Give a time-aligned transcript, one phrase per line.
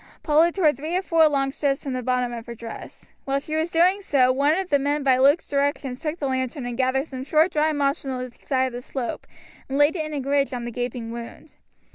[0.23, 3.11] Polly tore three or four long strips from the bottom of her dress.
[3.25, 6.65] While she was doing so one of the men by Luke's directions took the lantern
[6.65, 9.27] and gathered some short dry moss from the side of the slope,
[9.69, 11.53] and laid it in a ridge on the gaping wound.